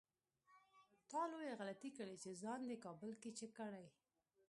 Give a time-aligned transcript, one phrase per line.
[1.11, 3.85] تا لويه غلطي کړې چې ځان دې کابل کې چک کړی.